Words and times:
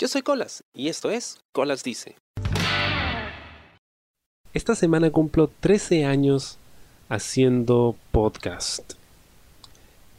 Yo 0.00 0.06
soy 0.06 0.22
Colas 0.22 0.62
y 0.72 0.86
esto 0.86 1.10
es 1.10 1.40
Colas 1.50 1.82
Dice. 1.82 2.14
Esta 4.54 4.76
semana 4.76 5.10
cumplo 5.10 5.50
13 5.58 6.04
años 6.04 6.56
haciendo 7.08 7.96
podcast. 8.12 8.92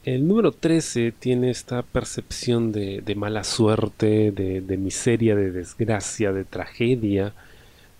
El 0.04 0.28
número 0.28 0.52
13 0.52 1.12
tiene 1.12 1.48
esta 1.48 1.80
percepción 1.80 2.72
de, 2.72 3.14
mala 3.16 3.42
suerte, 3.42 4.32
de, 4.32 4.76
miseria, 4.76 5.34
de 5.34 5.50
desgracia, 5.50 6.30
de 6.34 6.44
tragedia 6.44 7.32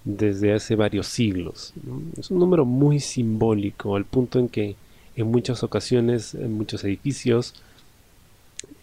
desde 0.04 0.52
hace 0.52 0.76
varios 0.76 1.06
siglos. 1.06 1.72
Es 2.18 2.30
un 2.30 2.40
número 2.40 2.66
muy 2.66 3.00
simbólico, 3.00 3.96
al 3.96 4.04
punto 4.04 4.38
en 4.38 4.50
que 4.50 4.76
en 5.16 5.28
muchas 5.28 5.62
ocasiones, 5.62 6.34
en 6.34 6.52
muchos 6.52 6.84
edificios, 6.84 7.54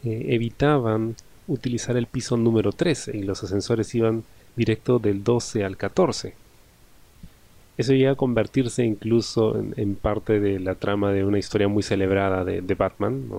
eh, 0.04 0.30
evitaban 0.30 1.16
utilizar 1.48 1.98
el 1.98 2.08
piso 2.08 2.38
número 2.38 2.72
13 2.72 3.18
y 3.18 3.24
los 3.24 3.44
ascensores 3.44 3.94
iban 3.96 4.24
directo 4.56 5.00
del 5.00 5.24
12 5.24 5.64
al 5.64 5.78
14. 5.78 6.34
Eso 7.78 7.94
llega 7.94 8.12
a 8.12 8.16
convertirse 8.16 8.84
incluso 8.84 9.56
en, 9.56 9.96
parte 9.96 10.40
de 10.40 10.60
la 10.60 10.76
trama 10.76 11.12
de 11.12 11.24
una 11.24 11.38
historia 11.38 11.68
muy 11.68 11.84
celebrada 11.84 12.44
de, 12.44 12.76
Batman, 12.76 13.30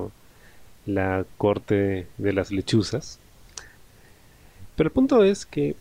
la 0.86 1.24
corte 1.36 2.06
de 2.18 2.32
las 2.32 2.52
lechuzas. 2.52 3.18
Pero 4.76 4.88
el 4.88 4.92
punto 4.92 5.24
es 5.24 5.44
que 5.44 5.74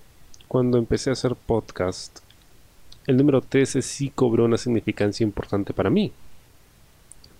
cuando 0.47 0.79
empecé 0.79 1.11
a 1.11 1.13
hacer 1.13 1.35
podcast, 1.35 2.19
el 3.05 3.15
número 3.15 3.41
13 3.41 3.83
sí 3.83 4.09
cobró 4.09 4.45
una 4.45 4.57
significancia 4.57 5.23
importante 5.23 5.71
para 5.71 5.91
mí. 5.91 6.11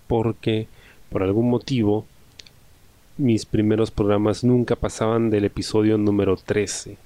Porque 0.06 0.68
por 1.10 1.24
algún 1.24 1.50
motivo 1.50 2.06
mis 3.18 3.44
primeros 3.44 3.90
programas 3.90 4.42
nunca 4.44 4.76
pasaban 4.76 5.28
del 5.28 5.44
episodio 5.44 5.98
número 5.98 6.36
13 6.36 6.96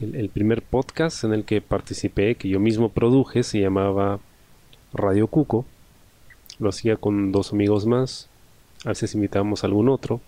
el, 0.00 0.28
primer 0.28 0.62
podcast 0.62 1.24
en 1.24 1.32
el 1.32 1.44
que 1.44 1.60
participé, 1.60 2.34
que 2.34 2.48
yo 2.48 2.60
mismo 2.60 2.90
produje, 2.90 3.42
se 3.42 3.60
llamaba 3.60 4.20
Radio 4.92 5.26
Cuco. 5.26 5.64
Lo 6.58 6.68
hacía 6.68 6.96
con 6.96 7.32
dos 7.32 7.52
amigos 7.52 7.86
más. 7.86 8.28
A 8.84 8.90
veces 8.90 9.14
invitábamos 9.14 9.62
a 9.62 9.66
algún 9.66 9.88
otro. 9.88 10.20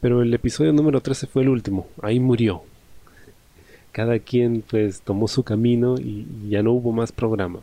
Pero 0.00 0.22
el 0.22 0.32
episodio 0.32 0.72
número 0.72 1.00
13 1.00 1.26
fue 1.26 1.42
el 1.42 1.48
último. 1.48 1.88
Ahí 2.02 2.20
murió. 2.20 2.62
Cada 3.90 4.18
quien 4.18 4.62
pues 4.62 5.00
tomó 5.00 5.28
su 5.28 5.42
camino 5.42 5.96
y 5.98 6.26
ya 6.48 6.62
no 6.62 6.72
hubo 6.72 6.92
más 6.92 7.10
programa. 7.10 7.60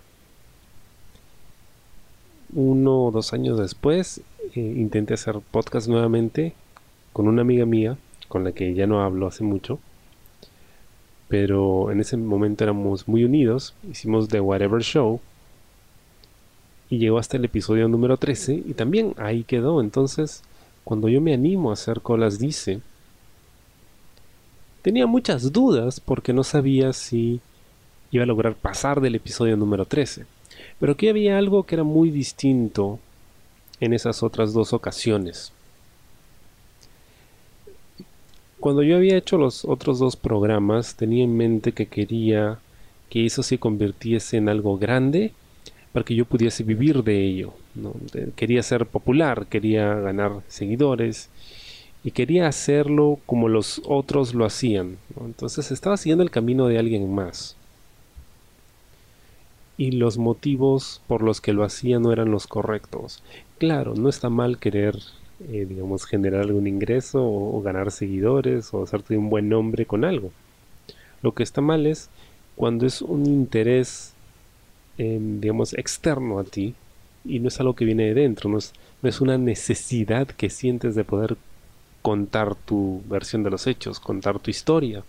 Uno 2.54 3.06
o 3.06 3.12
dos 3.12 3.32
años 3.32 3.58
después 3.58 4.22
eh, 4.56 4.60
intenté 4.60 5.14
hacer 5.14 5.40
podcast 5.52 5.88
nuevamente 5.88 6.54
con 7.14 7.28
una 7.28 7.42
amiga 7.42 7.66
mía 7.66 7.98
con 8.28 8.44
la 8.44 8.52
que 8.52 8.74
ya 8.74 8.88
no 8.88 9.02
hablo 9.04 9.28
hace 9.28 9.44
mucho 9.44 9.80
pero 11.32 11.92
en 11.92 12.02
ese 12.02 12.18
momento 12.18 12.66
éramos 12.66 13.08
muy 13.08 13.24
unidos, 13.24 13.74
hicimos 13.90 14.28
The 14.28 14.42
Whatever 14.42 14.82
Show 14.82 15.22
y 16.90 16.98
llegó 16.98 17.20
hasta 17.20 17.38
el 17.38 17.46
episodio 17.46 17.88
número 17.88 18.18
13 18.18 18.64
y 18.66 18.74
también 18.74 19.14
ahí 19.18 19.46
quedó. 19.46 19.80
Entonces, 19.80 20.44
cuando 20.84 21.08
yo 21.08 21.22
me 21.22 21.34
animo 21.34 21.70
a 21.70 21.76
hacer 21.76 22.02
colas 22.02 22.38
dice, 22.38 22.82
tenía 24.82 25.08
muchas 25.08 25.54
dudas 25.54 26.02
porque 26.02 26.34
no 26.34 26.44
sabía 26.44 26.92
si 26.92 27.40
iba 28.12 28.26
a 28.26 28.28
lograr 28.28 28.56
pasar 28.56 29.00
del 29.00 29.16
episodio 29.16 29.56
número 29.56 29.86
13. 29.86 30.26
Pero 30.82 30.92
aquí 30.92 31.08
había 31.08 31.38
algo 31.38 31.64
que 31.64 31.76
era 31.76 31.86
muy 31.86 32.12
distinto 32.12 33.00
en 33.82 33.94
esas 33.94 34.24
otras 34.24 34.54
dos 34.54 34.72
ocasiones. 34.72 35.52
Cuando 38.62 38.84
yo 38.84 38.96
había 38.96 39.18
hecho 39.18 39.38
los 39.38 39.66
otros 39.66 40.00
dos 40.00 40.16
programas, 40.16 40.96
tenía 40.96 41.24
en 41.24 41.36
mente 41.36 41.74
que 41.74 41.88
quería 41.88 42.60
que 43.10 43.26
eso 43.26 43.44
se 43.44 43.58
convirtiese 43.58 44.38
en 44.38 44.48
algo 44.48 44.78
grande 44.78 45.34
para 45.92 46.06
que 46.06 46.16
yo 46.16 46.26
pudiese 46.26 46.64
vivir 46.64 47.04
de 47.04 47.26
ello. 47.26 47.54
Quería 48.36 48.64
ser 48.64 48.86
popular, 48.86 49.48
quería 49.48 49.96
ganar 49.96 50.44
seguidores 50.48 51.30
y 52.04 52.12
quería 52.12 52.48
hacerlo 52.48 53.20
como 53.26 53.50
los 53.50 53.82
otros 53.86 54.34
lo 54.34 54.46
hacían. 54.46 54.98
Entonces 55.20 55.72
estaba 55.72 55.98
siguiendo 55.98 56.24
el 56.24 56.32
camino 56.32 56.68
de 56.68 56.78
alguien 56.78 57.14
más. 57.14 57.58
Y 59.78 59.92
los 59.92 60.18
motivos 60.18 61.02
por 61.08 61.24
los 61.24 61.42
que 61.42 61.54
lo 61.54 61.64
hacía 61.64 62.00
no 62.00 62.12
eran 62.12 62.32
los 62.32 62.48
correctos. 62.48 63.24
Claro, 63.58 63.96
no 63.96 64.10
está 64.10 64.30
mal 64.30 64.60
querer 64.60 64.96
eh, 65.50 65.66
digamos, 65.68 66.06
generar 66.06 66.42
algún 66.42 66.68
ingreso 66.68 67.24
o, 67.24 67.62
ganar 67.64 67.92
seguidores 67.92 68.74
o 68.74 68.84
hacerte 68.84 69.18
un 69.18 69.30
buen 69.30 69.50
nombre 69.50 69.86
con 69.88 70.06
algo. 70.06 70.32
Lo 71.24 71.34
que 71.34 71.42
está 71.44 71.62
mal 71.62 71.88
es 71.88 72.10
cuando 72.56 72.86
es 72.86 73.02
un 73.02 73.26
interés, 73.26 74.14
digamos, 74.98 75.74
externo 75.74 76.38
a 76.40 76.44
ti 76.44 76.76
y 77.26 77.40
no 77.40 77.48
es 77.48 77.60
algo 77.60 77.76
que 77.76 77.86
viene 77.86 78.06
de 78.06 78.14
dentro, 78.14 78.50
no 78.50 78.60
es, 78.60 78.74
no 79.02 79.10
es 79.10 79.20
una 79.20 79.38
necesidad 79.38 80.28
que 80.28 80.50
sientes 80.52 80.94
de 80.94 81.04
poder 81.04 81.38
contar 82.04 82.56
tu 82.56 83.02
versión 83.08 83.42
de 83.42 83.50
los 83.50 83.66
hechos, 83.66 84.00
contar 84.00 84.40
tu 84.40 84.52
historia. 84.52 85.04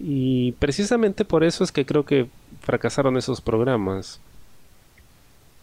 Y 0.00 0.52
precisamente 0.52 1.24
por 1.24 1.44
eso 1.44 1.64
es 1.64 1.72
que 1.72 1.84
creo 1.84 2.04
que 2.04 2.26
fracasaron 2.60 3.16
esos 3.16 3.40
programas, 3.40 4.20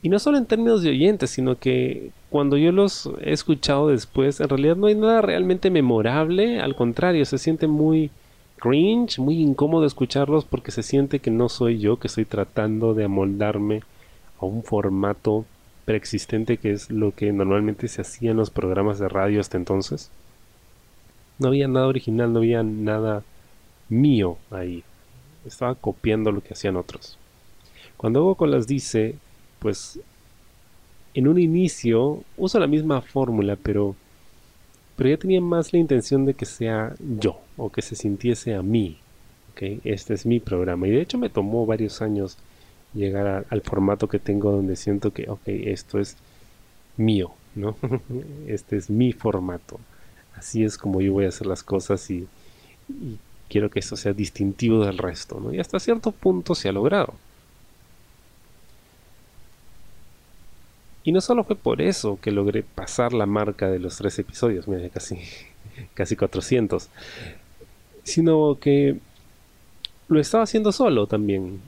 y 0.05 0.09
no 0.09 0.19
solo 0.19 0.37
en 0.37 0.45
términos 0.45 0.83
de 0.83 0.91
oyentes, 0.91 1.31
sino 1.31 1.57
que 1.57 2.11
cuando 2.29 2.57
yo 2.57 2.71
los 2.71 3.09
he 3.21 3.33
escuchado 3.33 3.87
después, 3.87 4.39
en 4.39 4.49
realidad 4.49 4.75
no 4.75 4.85
hay 4.85 4.93
nada 4.93 5.19
realmente 5.23 5.71
memorable, 5.71 6.59
al 6.59 6.75
contrario, 6.75 7.25
se 7.25 7.39
siente 7.39 7.65
muy 7.65 8.11
cringe, 8.59 9.17
muy 9.17 9.41
incómodo 9.41 9.83
escucharlos 9.87 10.45
porque 10.45 10.69
se 10.69 10.83
siente 10.83 11.17
que 11.17 11.31
no 11.31 11.49
soy 11.49 11.79
yo, 11.79 11.97
que 11.97 12.05
estoy 12.05 12.25
tratando 12.25 12.93
de 12.93 13.05
amoldarme 13.05 13.81
a 14.39 14.45
un 14.45 14.61
formato 14.61 15.43
preexistente 15.85 16.57
que 16.57 16.69
es 16.69 16.91
lo 16.91 17.11
que 17.11 17.33
normalmente 17.33 17.87
se 17.87 18.01
hacía 18.01 18.29
en 18.29 18.37
los 18.37 18.51
programas 18.51 18.99
de 18.99 19.09
radio 19.09 19.41
hasta 19.41 19.57
entonces. 19.57 20.11
No 21.39 21.47
había 21.47 21.67
nada 21.67 21.87
original, 21.87 22.31
no 22.31 22.41
había 22.41 22.61
nada 22.61 23.23
mío 23.89 24.37
ahí. 24.51 24.83
Estaba 25.45 25.75
copiando 25.75 26.31
lo 26.31 26.41
que 26.41 26.53
hacían 26.53 26.75
otros. 26.75 27.17
Cuando 27.97 28.23
Hugo 28.23 28.35
Colas 28.35 28.67
dice 28.67 29.15
pues 29.59 29.99
en 31.15 31.27
un 31.27 31.39
inicio 31.39 32.23
uso 32.37 32.59
la 32.59 32.67
misma 32.67 33.01
fórmula, 33.01 33.55
pero, 33.55 33.95
pero 34.95 35.09
ya 35.09 35.17
tenía 35.17 35.41
más 35.41 35.73
la 35.73 35.79
intención 35.79 36.25
de 36.25 36.33
que 36.33 36.45
sea 36.45 36.93
yo 37.19 37.39
o 37.57 37.71
que 37.71 37.81
se 37.81 37.95
sintiese 37.95 38.53
a 38.53 38.61
mí. 38.61 38.97
¿okay? 39.51 39.79
Este 39.83 40.13
es 40.13 40.25
mi 40.25 40.39
programa 40.39 40.87
y 40.87 40.91
de 40.91 41.01
hecho 41.01 41.17
me 41.17 41.29
tomó 41.29 41.65
varios 41.65 42.01
años 42.01 42.37
llegar 42.93 43.45
al 43.49 43.61
formato 43.61 44.07
que 44.07 44.19
tengo 44.19 44.51
donde 44.51 44.75
siento 44.75 45.11
que, 45.11 45.29
ok, 45.29 45.47
esto 45.47 45.99
es 45.99 46.17
mío, 46.97 47.31
¿no? 47.55 47.77
este 48.47 48.77
es 48.77 48.89
mi 48.89 49.13
formato. 49.13 49.79
Así 50.35 50.63
es 50.63 50.77
como 50.77 51.01
yo 51.01 51.13
voy 51.13 51.25
a 51.25 51.29
hacer 51.29 51.47
las 51.47 51.63
cosas 51.63 52.09
y 52.11 52.27
quiero 53.49 53.69
que 53.69 53.79
esto 53.79 53.95
sea 53.95 54.13
distintivo 54.13 54.85
del 54.85 54.97
resto, 54.97 55.39
¿no? 55.39 55.53
Y 55.53 55.59
hasta 55.59 55.79
cierto 55.79 56.11
punto 56.11 56.55
se 56.55 56.69
ha 56.69 56.71
logrado. 56.71 57.13
Y 61.03 61.11
no 61.11 61.21
solo 61.21 61.43
fue 61.43 61.55
por 61.55 61.81
eso 61.81 62.19
que 62.19 62.31
logré 62.31 62.63
pasar 62.63 63.13
la 63.13 63.27
marca 63.27 63.69
de 63.69 63.77
los 63.79 63.97
tres 63.97 64.17
episodios, 64.17 64.67
mira, 64.67 64.89
casi, 64.89 65.19
casi 65.93 66.15
400, 66.15 66.89
sino 68.03 68.57
que 68.59 68.97
lo 70.07 70.19
estaba 70.19 70.43
haciendo 70.43 70.71
solo 70.71 71.05
también. 71.05 71.61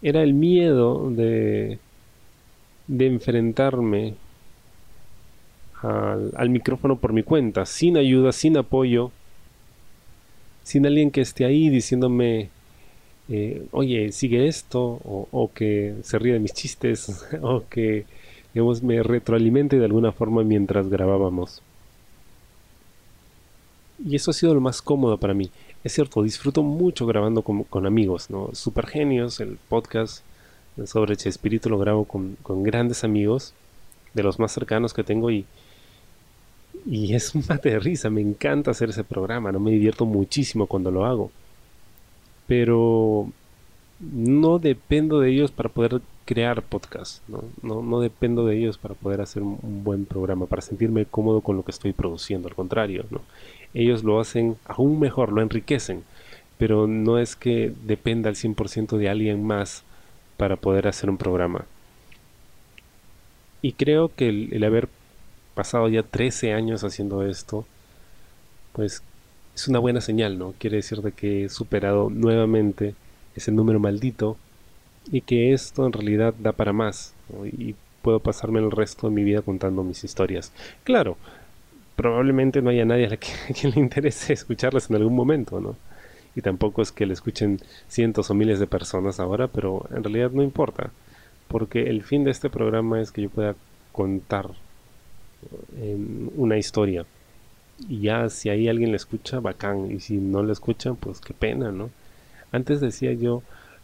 Era 0.00 0.22
el 0.22 0.34
miedo 0.34 1.10
de, 1.10 1.78
de 2.86 3.06
enfrentarme 3.06 4.14
al, 5.80 6.32
al 6.36 6.50
micrófono 6.50 6.96
por 6.96 7.12
mi 7.12 7.24
cuenta, 7.24 7.66
sin 7.66 7.96
ayuda, 7.96 8.30
sin 8.30 8.56
apoyo, 8.56 9.10
sin 10.62 10.86
alguien 10.86 11.10
que 11.10 11.20
esté 11.20 11.44
ahí 11.44 11.68
diciéndome 11.68 12.50
eh, 13.28 13.66
oye, 13.70 14.12
sigue 14.12 14.46
esto, 14.48 15.00
o, 15.04 15.50
que 15.54 15.94
se 16.02 16.18
ríe 16.18 16.34
de 16.34 16.38
mis 16.38 16.52
chistes, 16.52 17.24
o 17.42 17.64
que, 17.68 18.04
digamos, 18.52 18.82
me 18.82 19.02
retroalimente 19.02 19.78
de 19.78 19.84
alguna 19.84 20.12
forma 20.12 20.42
mientras 20.42 20.88
grabábamos. 20.88 21.62
Y 24.04 24.16
eso 24.16 24.30
ha 24.30 24.34
sido 24.34 24.54
lo 24.54 24.60
más 24.60 24.82
cómodo 24.82 25.16
para 25.18 25.34
mí. 25.34 25.50
Es 25.84 25.92
cierto, 25.94 26.22
disfruto 26.22 26.62
mucho 26.62 27.06
grabando 27.06 27.42
con, 27.42 27.86
amigos, 27.86 28.30
¿no? 28.30 28.50
Super 28.52 28.86
genios, 28.86 29.40
el 29.40 29.58
podcast 29.68 30.24
sobre 30.86 31.16
Chespirito 31.16 31.68
lo 31.68 31.78
grabo 31.78 32.04
con, 32.04 32.36
con 32.42 32.62
grandes 32.62 33.04
amigos, 33.04 33.54
de 34.14 34.22
los 34.22 34.38
más 34.38 34.52
cercanos 34.52 34.92
que 34.92 35.04
tengo 35.04 35.30
y, 35.30 35.46
y 36.86 37.14
es 37.14 37.34
un 37.34 37.44
mate 37.48 37.70
de 37.70 37.78
risa, 37.78 38.10
me 38.10 38.20
encanta 38.20 38.72
hacer 38.72 38.90
ese 38.90 39.04
programa, 39.04 39.52
no 39.52 39.60
me 39.60 39.70
divierto 39.70 40.06
muchísimo 40.06 40.66
cuando 40.66 40.90
lo 40.90 41.04
hago 41.04 41.30
pero 42.46 43.30
no 43.98 44.58
dependo 44.58 45.20
de 45.20 45.30
ellos 45.30 45.50
para 45.50 45.68
poder 45.68 46.02
crear 46.24 46.60
podcast, 46.62 47.26
¿no? 47.28 47.44
¿no? 47.62 47.82
No, 47.82 48.00
dependo 48.00 48.44
de 48.44 48.58
ellos 48.58 48.76
para 48.76 48.94
poder 48.94 49.22
hacer 49.22 49.42
un, 49.42 49.58
buen 49.84 50.04
programa, 50.04 50.44
para 50.44 50.60
sentirme 50.60 51.06
cómodo 51.06 51.40
con 51.40 51.56
lo 51.56 51.64
que 51.64 51.70
estoy 51.70 51.94
produciendo, 51.94 52.48
al 52.48 52.54
contrario, 52.54 53.06
¿no? 53.10 53.22
Ellos 53.72 54.04
lo 54.04 54.20
hacen 54.20 54.56
aún 54.66 55.00
mejor, 55.00 55.32
lo 55.32 55.40
enriquecen, 55.40 56.04
pero 56.58 56.86
no 56.86 57.18
es 57.18 57.36
que 57.36 57.72
dependa 57.86 58.28
al 58.28 58.36
100% 58.36 58.98
de 58.98 59.08
alguien 59.08 59.42
más 59.44 59.82
para 60.36 60.56
poder 60.56 60.88
hacer 60.88 61.08
un 61.08 61.16
programa. 61.16 61.64
Y 63.62 63.72
creo 63.72 64.10
que 64.14 64.28
el, 64.28 64.62
haber 64.62 64.88
pasado 65.54 65.88
ya 65.88 66.02
13 66.02 66.52
años 66.52 66.84
haciendo 66.84 67.24
esto, 67.24 67.66
pues 68.72 69.02
es 69.54 69.68
una 69.68 69.78
buena 69.78 70.00
señal, 70.00 70.38
¿no? 70.38 70.54
Quiere 70.58 70.76
decir 70.76 71.02
de 71.02 71.12
que 71.12 71.44
he 71.44 71.48
superado 71.48 72.10
nuevamente 72.10 72.94
ese 73.36 73.52
número 73.52 73.78
maldito 73.78 74.36
y 75.10 75.22
que 75.22 75.52
esto 75.52 75.86
en 75.86 75.92
realidad 75.92 76.34
da 76.38 76.52
para 76.52 76.72
más 76.72 77.14
y 77.44 77.74
puedo 78.02 78.20
pasarme 78.20 78.60
el 78.60 78.70
resto 78.70 79.08
de 79.08 79.14
mi 79.14 79.24
vida 79.24 79.42
contando 79.42 79.82
mis 79.82 80.04
historias. 80.04 80.52
Claro, 80.84 81.16
probablemente 81.96 82.62
no 82.62 82.70
haya 82.70 82.84
nadie 82.84 83.06
a, 83.12 83.16
quien 83.16 83.72
le 83.74 83.80
interese 83.80 84.32
escucharlas 84.32 84.90
en 84.90 84.96
algún 84.96 85.14
momento, 85.14 85.60
¿no? 85.60 85.76
Y 86.34 86.40
tampoco 86.40 86.80
es 86.80 86.92
que 86.92 87.06
le 87.06 87.12
escuchen 87.12 87.60
cientos 87.88 88.30
o 88.30 88.34
miles 88.34 88.58
de 88.58 88.66
personas 88.66 89.20
ahora, 89.20 89.48
pero 89.48 89.86
en 89.94 90.02
realidad 90.02 90.30
no 90.30 90.42
importa, 90.42 90.90
porque 91.48 91.90
el 91.90 92.02
fin 92.02 92.24
de 92.24 92.30
este 92.30 92.48
programa 92.48 93.00
es 93.00 93.12
que 93.12 93.22
yo 93.22 93.28
pueda 93.30 93.54
contar 93.92 94.52
una 96.36 96.58
historia. 96.58 97.06
Y 97.88 98.00
ya 98.02 98.28
si 98.28 98.48
ahí 98.48 98.68
alguien 98.68 98.90
le 98.90 98.96
escucha, 98.96 99.40
bacán, 99.40 99.90
y 99.90 100.00
si 100.00 100.16
no 100.18 100.42
le 100.42 100.52
escucha, 100.52 100.94
pues 100.94 101.20
qué 101.20 101.34
pena, 101.34 101.72
¿no? 101.72 101.90
Antes 102.52 102.80
decía 102.80 103.12
yo, 103.12 103.42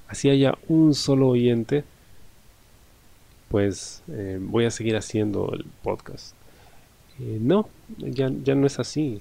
así 0.08 0.31
haya 0.31 0.55
un 0.69 0.94
solo 0.94 1.28
oyente, 1.28 1.84
pues 3.49 4.02
eh, 4.08 4.38
voy 4.40 4.66
a 4.66 4.70
seguir 4.70 4.96
haciendo 4.96 5.52
el 5.55 5.64
podcast. 5.82 6.34
Eh, 7.20 7.38
no, 7.40 7.69
ya, 7.99 8.31
ya 8.44 8.55
no 8.55 8.66
es 8.66 8.78
así. 8.78 9.20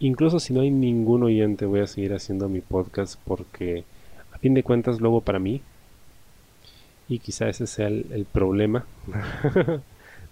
Incluso 0.00 0.40
si 0.40 0.52
no 0.52 0.60
hay 0.62 0.70
ningún 0.70 1.22
oyente, 1.22 1.66
voy 1.66 1.80
a 1.80 1.86
seguir 1.86 2.14
haciendo 2.14 2.48
mi 2.48 2.60
podcast 2.60 3.20
porque 3.24 3.84
a 4.32 4.38
fin 4.38 4.54
de 4.54 4.62
cuentas 4.62 5.00
luego 5.00 5.20
para 5.20 5.38
mí, 5.38 5.60
y 7.08 7.18
quizá 7.18 7.48
ese 7.48 7.66
sea 7.66 7.88
el, 7.88 8.26
problema 8.30 8.84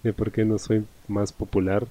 de 0.06 0.12
por 0.12 0.32
qué 0.32 0.44
no 0.44 0.58
soy 0.58 0.84
más 1.08 1.32
popular, 1.32 1.86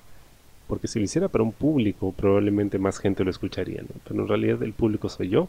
porque 0.67 0.87
si 0.87 0.99
lo 0.99 1.05
hiciera 1.05 1.27
para 1.27 1.43
un 1.43 1.51
público 1.51 2.11
probablemente 2.11 2.79
más 2.79 2.97
gente 2.97 3.23
lo 3.23 3.29
escucharía, 3.29 3.83
pero 4.07 4.21
en 4.21 4.27
realidad 4.27 4.63
el 4.63 4.73
público 4.73 5.09
soy 5.09 5.29
yo, 5.29 5.47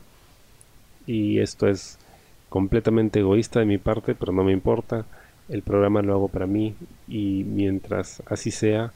y 1.06 1.38
esto 1.38 1.68
es 1.68 1.98
completamente 2.48 3.20
egoísta 3.20 3.60
de 3.60 3.66
mi 3.66 3.78
parte, 3.78 4.14
pero 4.14 4.32
no 4.32 4.44
me 4.44 4.52
importa. 4.52 5.06
El 5.48 5.62
programa 5.62 6.02
lo 6.02 6.12
hago 6.14 6.28
para 6.28 6.46
mí 6.46 6.74
y 7.06 7.44
mientras 7.44 8.22
así 8.26 8.50
sea, 8.50 8.92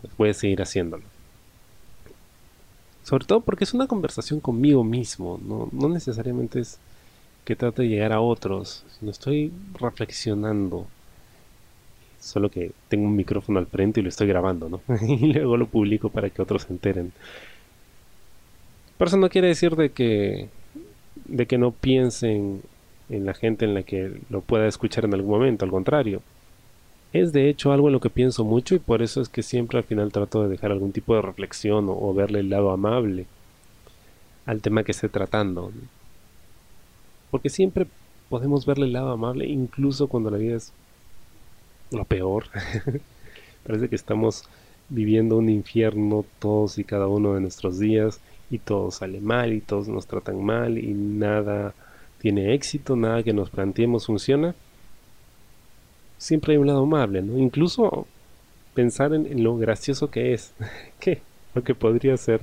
pues 0.00 0.16
voy 0.16 0.30
a 0.30 0.34
seguir 0.34 0.62
haciéndolo. 0.62 1.02
Sobre 3.02 3.24
todo 3.24 3.40
porque 3.40 3.64
es 3.64 3.74
una 3.74 3.86
conversación 3.86 4.40
conmigo 4.40 4.84
mismo, 4.84 5.40
no, 5.44 5.68
no 5.72 5.88
necesariamente 5.88 6.60
es 6.60 6.78
que 7.44 7.56
trate 7.56 7.82
de 7.82 7.88
llegar 7.88 8.12
a 8.12 8.20
otros, 8.20 8.84
sino 8.98 9.10
estoy 9.10 9.52
reflexionando. 9.78 10.86
Solo 12.26 12.50
que 12.50 12.72
tengo 12.88 13.06
un 13.06 13.14
micrófono 13.14 13.58
al 13.58 13.66
frente 13.66 14.00
y 14.00 14.02
lo 14.02 14.08
estoy 14.08 14.26
grabando, 14.26 14.68
¿no? 14.68 14.80
y 15.06 15.32
luego 15.32 15.56
lo 15.56 15.66
publico 15.66 16.08
para 16.08 16.28
que 16.30 16.42
otros 16.42 16.62
se 16.62 16.72
enteren. 16.72 17.12
Pero 18.98 19.08
eso 19.08 19.16
no 19.16 19.28
quiere 19.28 19.48
decir 19.48 19.76
de 19.76 19.90
que 19.90 20.48
de 21.24 21.46
que 21.46 21.58
no 21.58 21.70
piensen 21.70 22.62
en 23.08 23.26
la 23.26 23.34
gente 23.34 23.64
en 23.64 23.74
la 23.74 23.82
que 23.82 24.20
lo 24.30 24.40
pueda 24.40 24.66
escuchar 24.66 25.04
en 25.04 25.14
algún 25.14 25.30
momento, 25.30 25.64
al 25.64 25.70
contrario. 25.70 26.20
Es 27.12 27.32
de 27.32 27.48
hecho 27.48 27.72
algo 27.72 27.88
en 27.88 27.92
lo 27.92 28.00
que 28.00 28.10
pienso 28.10 28.44
mucho 28.44 28.74
y 28.74 28.78
por 28.78 29.02
eso 29.02 29.20
es 29.20 29.28
que 29.28 29.42
siempre 29.42 29.78
al 29.78 29.84
final 29.84 30.12
trato 30.12 30.42
de 30.42 30.48
dejar 30.48 30.72
algún 30.72 30.92
tipo 30.92 31.14
de 31.14 31.22
reflexión 31.22 31.86
o, 31.88 32.12
verle 32.12 32.40
el 32.40 32.50
lado 32.50 32.70
amable 32.70 33.26
al 34.44 34.60
tema 34.60 34.82
que 34.82 34.92
esté 34.92 35.08
tratando. 35.08 35.72
Porque 37.30 37.48
siempre 37.48 37.86
podemos 38.28 38.66
verle 38.66 38.86
el 38.86 38.92
lado 38.92 39.10
amable 39.10 39.46
incluso 39.46 40.08
cuando 40.08 40.30
la 40.30 40.38
vida 40.38 40.56
es 40.56 40.72
lo 41.90 42.04
peor. 42.04 42.46
Parece 43.66 43.88
que 43.88 43.96
estamos 43.96 44.44
viviendo 44.88 45.36
un 45.36 45.48
infierno 45.48 46.24
todos 46.38 46.78
y 46.78 46.84
cada 46.84 47.08
uno 47.08 47.34
de 47.34 47.40
nuestros 47.40 47.78
días 47.78 48.20
y 48.50 48.58
todo 48.58 48.90
sale 48.90 49.20
mal 49.20 49.52
y 49.52 49.60
todos 49.60 49.88
nos 49.88 50.06
tratan 50.06 50.44
mal 50.44 50.78
y 50.78 50.94
nada 50.94 51.74
tiene 52.18 52.54
éxito, 52.54 52.96
nada 52.96 53.22
que 53.22 53.32
nos 53.32 53.50
planteemos 53.50 54.06
funciona, 54.06 54.54
siempre 56.18 56.52
hay 56.52 56.58
un 56.58 56.66
lado 56.66 56.82
amable, 56.82 57.22
¿no? 57.22 57.38
Incluso 57.38 58.06
pensar 58.74 59.14
en, 59.14 59.42
lo 59.42 59.56
gracioso 59.56 60.10
que 60.10 60.32
es, 60.32 60.52
que 61.00 61.20
lo 61.54 61.62
que 61.62 61.74
podría 61.74 62.16
ser, 62.16 62.40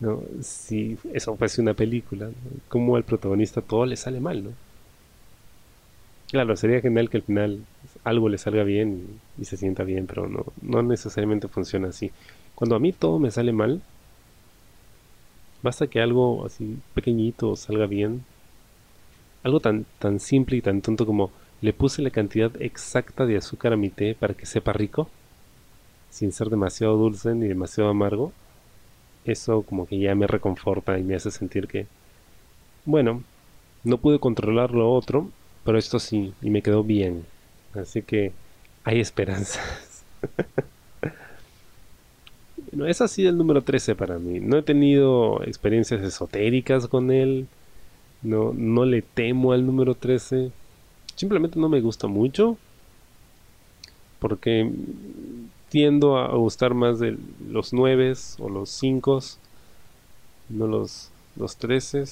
¿no? 0.00 0.22
Si 0.42 0.98
eso 1.12 1.36
fuese 1.36 1.60
una 1.60 1.74
película, 1.74 2.30
como 2.68 2.96
al 2.96 3.04
protagonista 3.04 3.60
todo 3.60 3.86
le 3.86 3.96
sale 3.96 4.20
mal, 4.20 4.44
¿no? 4.44 4.50
Claro, 6.30 6.56
sería 6.56 6.80
genial 6.80 7.10
que 7.10 7.18
al 7.18 7.22
final 7.24 7.60
algo 8.04 8.28
le 8.28 8.38
salga 8.38 8.64
bien 8.64 9.20
y, 9.38 9.44
se 9.44 9.56
sienta 9.56 9.84
bien, 9.84 10.06
pero 10.06 10.28
no, 10.28 10.46
no 10.60 10.82
necesariamente 10.82 11.48
funciona 11.48 11.88
así. 11.88 12.10
Cuando 12.54 12.76
a 12.76 12.78
mí 12.78 12.92
todo 12.92 13.18
me 13.18 13.30
sale 13.30 13.52
mal, 13.52 13.82
Basta 15.62 15.86
que 15.86 16.00
algo 16.00 16.44
así 16.44 16.78
pequeñito 16.92 17.54
salga 17.54 17.86
bien. 17.86 18.24
Algo 19.44 19.60
tan, 19.60 19.86
tan 20.00 20.18
simple 20.18 20.56
y 20.56 20.62
tan 20.62 20.82
tonto 20.82 21.06
como 21.06 21.30
le 21.60 21.72
puse 21.72 22.02
la 22.02 22.10
cantidad 22.10 22.50
exacta 22.60 23.26
de 23.26 23.36
azúcar 23.36 23.72
a 23.72 23.76
mi 23.76 23.88
té 23.88 24.16
para 24.16 24.34
que 24.34 24.46
sepa 24.46 24.72
rico, 24.72 25.08
sin 26.10 26.32
ser 26.32 26.50
demasiado 26.50 26.96
dulce 26.96 27.34
ni 27.34 27.46
demasiado 27.46 27.90
amargo. 27.90 28.32
Eso 29.24 29.62
como 29.62 29.86
que 29.86 30.00
ya 30.00 30.14
me 30.16 30.26
reconforta 30.26 30.98
y 30.98 31.04
me 31.04 31.14
hace 31.14 31.30
sentir 31.30 31.68
que, 31.68 31.86
bueno, 32.84 33.22
no 33.84 33.98
pude 33.98 34.18
controlar 34.18 34.72
lo 34.72 34.92
otro, 34.92 35.30
pero 35.64 35.78
esto 35.78 36.00
sí, 36.00 36.34
y 36.42 36.50
me 36.50 36.62
quedó 36.62 36.82
bien. 36.82 37.24
Así 37.74 38.02
que 38.02 38.32
hay 38.84 39.00
esperanzas. 39.00 40.04
No 42.72 42.86
es 42.86 43.02
así 43.02 43.26
el 43.26 43.36
número 43.36 43.62
13 43.62 43.94
para 43.94 44.18
mí. 44.18 44.40
No 44.40 44.56
he 44.56 44.62
tenido 44.62 45.42
experiencias 45.44 46.00
esotéricas 46.00 46.88
con 46.88 47.10
él. 47.10 47.46
No, 48.22 48.54
no 48.54 48.86
le 48.86 49.02
temo 49.02 49.52
al 49.52 49.66
número 49.66 49.94
13. 49.94 50.50
Simplemente 51.14 51.60
no 51.60 51.68
me 51.68 51.82
gusta 51.82 52.06
mucho. 52.06 52.56
Porque 54.18 54.70
tiendo 55.68 56.16
a 56.16 56.34
gustar 56.34 56.72
más 56.72 56.98
de 56.98 57.18
los 57.46 57.74
9 57.74 58.14
o 58.38 58.48
los 58.48 58.70
5. 58.70 59.20
No 60.48 60.66
los, 60.66 61.10
los 61.36 61.56
13. 61.58 62.04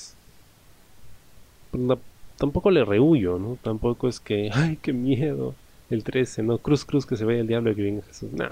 Tampoco 2.41 2.73
le 2.73 2.85
rehuyo, 2.85 3.39
¿no? 3.39 3.57
Tampoco 3.63 4.09
es 4.09 4.19
que, 4.19 4.51
ay, 4.55 4.79
qué 4.83 4.93
miedo. 4.93 5.55
El 5.91 6.05
13, 6.05 6.43
¿no? 6.45 6.59
Cruz, 6.59 6.85
cruz, 6.85 7.05
que 7.05 7.17
se 7.17 7.25
vaya 7.25 7.41
el 7.41 7.49
diablo 7.49 7.71
y 7.71 7.75
que 7.75 7.83
venga 7.83 8.03
Jesús. 8.03 8.31
no, 8.33 8.49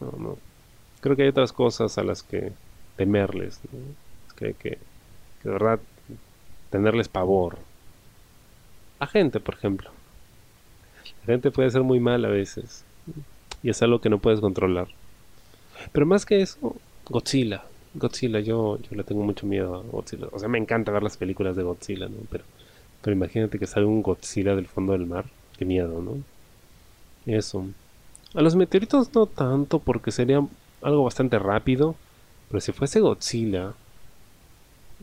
no 0.00 0.38
creo 1.02 1.16
que 1.16 1.22
hay 1.22 1.28
otras 1.28 1.52
cosas 1.52 1.98
a 1.98 2.04
las 2.04 2.22
que 2.22 2.52
temerles, 2.96 3.60
que 4.36 4.46
hay 4.46 4.54
que, 4.54 4.78
de 5.42 5.50
verdad 5.50 5.80
tenerles 6.70 7.08
pavor. 7.08 7.58
A 9.00 9.06
gente, 9.06 9.40
por 9.40 9.56
ejemplo. 9.56 9.90
La 11.22 11.34
gente 11.34 11.50
puede 11.50 11.70
ser 11.70 11.82
muy 11.82 12.00
mal 12.00 12.24
a 12.24 12.28
veces 12.28 12.84
y 13.62 13.70
es 13.70 13.82
algo 13.82 14.00
que 14.00 14.08
no 14.08 14.18
puedes 14.18 14.40
controlar. 14.40 14.88
Pero 15.90 16.06
más 16.06 16.24
que 16.24 16.40
eso, 16.40 16.76
Godzilla. 17.08 17.64
Godzilla, 17.94 18.38
yo, 18.40 18.78
yo 18.78 18.96
le 18.96 19.02
tengo 19.02 19.24
mucho 19.24 19.44
miedo 19.44 19.74
a 19.74 19.82
Godzilla. 19.82 20.28
O 20.30 20.38
sea, 20.38 20.48
me 20.48 20.58
encanta 20.58 20.92
ver 20.92 21.02
las 21.02 21.16
películas 21.16 21.56
de 21.56 21.64
Godzilla, 21.64 22.08
¿no? 22.08 22.16
Pero, 22.30 22.44
pero 23.02 23.16
imagínate 23.16 23.58
que 23.58 23.66
salga 23.66 23.88
un 23.88 24.02
Godzilla 24.02 24.54
del 24.54 24.68
fondo 24.68 24.92
del 24.92 25.06
mar. 25.06 25.26
Qué 25.58 25.64
miedo, 25.64 26.00
¿no? 26.00 26.18
Eso. 27.26 27.66
A 28.34 28.42
los 28.42 28.56
meteoritos 28.56 29.14
no 29.14 29.26
tanto, 29.26 29.80
porque 29.80 30.12
sería 30.12 30.46
algo 30.80 31.04
bastante 31.04 31.38
rápido. 31.38 31.96
Pero 32.48 32.60
si 32.60 32.72
fuese 32.72 33.00
Godzilla, 33.00 33.74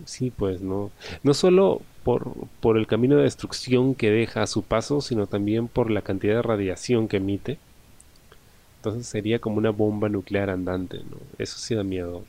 sí, 0.05 0.31
pues 0.31 0.61
no. 0.61 0.91
No 1.23 1.33
solo 1.33 1.81
por, 2.03 2.31
por 2.61 2.77
el 2.77 2.87
camino 2.87 3.17
de 3.17 3.23
destrucción 3.23 3.95
que 3.95 4.11
deja 4.11 4.43
a 4.43 4.47
su 4.47 4.63
paso, 4.63 5.01
sino 5.01 5.27
también 5.27 5.67
por 5.67 5.91
la 5.91 6.01
cantidad 6.01 6.35
de 6.35 6.41
radiación 6.41 7.07
que 7.07 7.17
emite. 7.17 7.59
Entonces 8.77 9.07
sería 9.07 9.39
como 9.39 9.57
una 9.57 9.71
bomba 9.71 10.07
nuclear 10.07 10.49
andante, 10.49 10.99
¿no? 10.99 11.17
Eso 11.37 11.57
sí 11.59 11.75
da 11.75 11.83
miedo. 11.83 12.23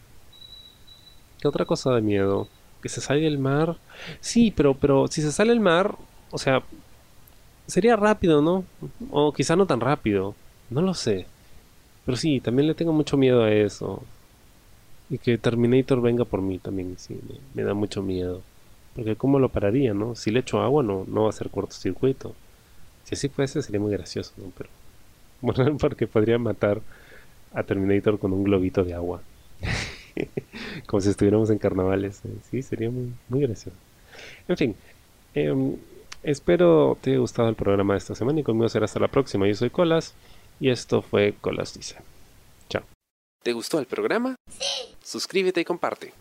¿Qué 1.41 1.47
otra 1.49 1.65
cosa 1.65 1.93
da 1.93 2.01
miedo? 2.01 2.49
¿Que 2.83 2.89
se 2.89 3.01
salga 3.01 3.25
del 3.25 3.39
mar? 3.39 3.77
Sí, 4.21 4.53
pero, 4.55 4.75
pero 4.75 5.07
si 5.09 5.23
se 5.23 5.33
sale 5.33 5.53
el 5.53 5.61
mar, 5.61 5.97
o 6.31 6.39
sea, 6.39 6.63
sería 7.67 7.97
rápido, 7.97 8.43
¿no? 8.43 8.65
O 9.11 9.33
quizá 9.33 9.57
no 9.57 9.67
tan 9.67 9.81
rápido. 9.81 10.35
No 10.71 10.83
lo 10.83 10.95
sé. 10.95 11.27
Pero 12.05 12.17
sí, 12.17 12.41
también 12.41 12.69
le 12.69 12.75
tengo 12.75 12.93
mucho 12.93 13.17
miedo 13.17 13.43
a 13.43 13.53
eso. 13.53 14.03
Y 15.09 15.19
que 15.19 15.39
Terminator 15.39 16.01
venga 16.01 16.25
por 16.25 16.41
mí 16.41 16.59
también, 16.59 16.97
sí, 16.99 17.19
me, 17.55 17.63
da 17.65 17.75
mucho 17.75 18.03
miedo. 18.03 18.43
Porque 18.95 19.17
¿cómo 19.17 19.39
lo 19.39 19.49
pararía, 19.49 19.95
no? 19.95 20.15
Si 20.15 20.31
le 20.31 20.41
echo 20.41 20.61
agua 20.61 20.83
no, 20.83 21.05
no 21.09 21.25
va 21.25 21.31
a 21.31 21.33
ser 21.33 21.51
cortocircuito. 21.51 22.35
Si 23.05 23.15
así 23.15 23.29
fuese 23.29 23.63
sería 23.63 23.81
muy 23.81 23.93
gracioso, 23.93 24.33
¿no? 24.37 24.53
Pero 24.57 24.71
bueno, 25.41 25.77
porque 25.81 26.07
podría 26.07 26.39
matar 26.39 26.81
a 27.53 27.63
Terminator 27.63 28.19
con 28.19 28.33
un 28.33 28.45
globito 28.45 28.85
de 28.85 28.95
agua. 28.95 29.23
Como 30.87 31.01
si 31.01 31.11
estuviéramos 31.11 31.51
en 31.51 31.59
carnavales. 31.59 32.21
¿eh? 32.25 32.31
Sí, 32.51 32.63
sería 32.63 32.91
muy, 32.91 33.13
muy 33.29 33.41
gracioso. 33.41 33.77
En 34.49 34.57
fin, 34.57 34.77
em, 35.35 35.77
espero 36.23 36.99
te 37.01 37.11
haya 37.11 37.21
gustado 37.21 37.49
el 37.49 37.55
programa 37.55 37.95
de 37.95 37.99
esta 37.99 38.15
semana 38.15 38.41
y 38.41 38.43
conmigo 38.43 38.69
será 38.69 38.85
hasta 38.85 39.01
la 39.01 39.09
próxima. 39.09 39.47
Yo 39.47 39.55
soy 39.55 39.71
Colas 39.71 40.15
y 40.59 40.71
esto 40.71 41.03
fue 41.03 41.35
Colas 41.41 41.75
Dice. 41.75 41.97
Chao. 42.69 42.83
¿Te 43.43 43.53
gustó 43.53 43.79
el 43.79 43.87
programa? 43.87 44.37
Sí. 44.49 44.97
Suscríbete 45.03 45.61
y 45.61 45.65
comparte. 45.65 46.13